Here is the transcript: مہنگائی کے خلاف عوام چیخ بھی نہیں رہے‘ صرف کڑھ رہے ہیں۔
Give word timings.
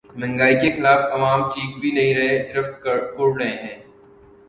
مہنگائی 0.19 0.55
کے 0.61 0.69
خلاف 0.75 1.01
عوام 1.15 1.41
چیخ 1.51 1.69
بھی 1.81 1.91
نہیں 1.91 2.13
رہے‘ 2.15 2.35
صرف 2.49 2.67
کڑھ 2.83 3.35
رہے 3.37 3.55
ہیں۔ 3.63 3.77